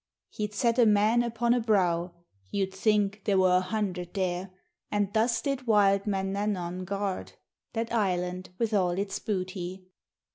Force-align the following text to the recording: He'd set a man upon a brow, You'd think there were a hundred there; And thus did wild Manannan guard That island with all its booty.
He'd 0.29 0.55
set 0.55 0.79
a 0.79 0.85
man 0.87 1.21
upon 1.21 1.53
a 1.53 1.59
brow, 1.59 2.15
You'd 2.49 2.73
think 2.73 3.21
there 3.25 3.37
were 3.37 3.57
a 3.57 3.61
hundred 3.61 4.15
there; 4.15 4.49
And 4.89 5.13
thus 5.13 5.43
did 5.43 5.67
wild 5.67 6.05
Manannan 6.07 6.85
guard 6.85 7.33
That 7.73 7.93
island 7.93 8.49
with 8.57 8.73
all 8.73 8.97
its 8.97 9.19
booty. 9.19 9.85